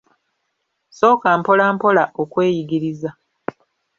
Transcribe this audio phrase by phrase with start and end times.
[0.97, 3.09] Sooka mpolampola okweyigiriza.